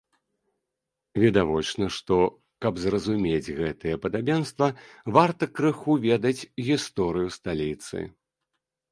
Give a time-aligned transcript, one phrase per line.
[1.23, 2.15] Відавочна, што,
[2.65, 4.67] каб зразумець гэтае падабенства,
[5.17, 7.99] варта крыху ведаць гісторыю сталіцы.